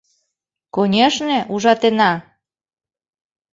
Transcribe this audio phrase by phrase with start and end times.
[0.75, 2.11] Конешне, ужатена!..